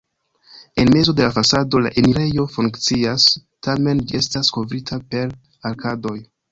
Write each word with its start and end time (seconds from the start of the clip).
En 0.75 0.89
mezo 0.91 1.13
de 1.13 1.21
la 1.25 1.31
fasado 1.35 1.79
la 1.87 1.91
enirejo 2.03 2.47
funkcias, 2.55 3.29
tamen 3.69 4.05
ĝi 4.09 4.21
estas 4.25 4.53
kovrita 4.59 5.03
per 5.15 5.39
arkadoj. 5.73 6.19